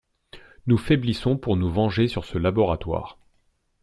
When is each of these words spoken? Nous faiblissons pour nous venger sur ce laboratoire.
Nous 0.65 0.79
faiblissons 0.79 1.37
pour 1.37 1.57
nous 1.57 1.69
venger 1.71 2.07
sur 2.07 2.25
ce 2.25 2.39
laboratoire. 2.39 3.19